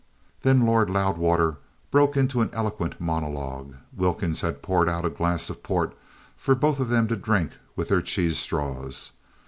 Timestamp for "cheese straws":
8.01-9.11